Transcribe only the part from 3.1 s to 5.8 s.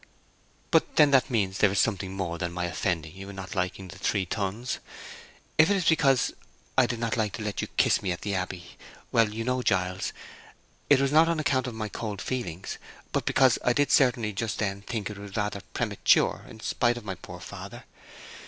you in not liking The Three Tuns. If it